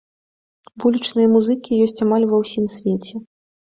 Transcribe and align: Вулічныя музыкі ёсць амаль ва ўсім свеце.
Вулічныя 0.85 1.27
музыкі 1.35 1.81
ёсць 1.87 2.03
амаль 2.09 2.29
ва 2.35 2.43
ўсім 2.45 2.65
свеце. 2.79 3.27